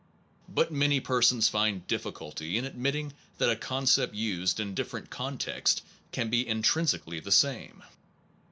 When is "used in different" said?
4.15-5.11